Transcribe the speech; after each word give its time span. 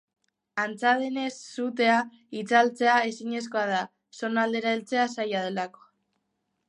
Antza 0.61 0.93
denez, 1.01 1.33
sutea 1.55 1.99
itzaltzea 2.39 2.95
ezinezkoa 3.11 3.67
da, 3.73 3.83
zonaldera 4.23 4.73
heltzea 4.77 5.05
zaila 5.19 5.45
delako. 5.51 5.87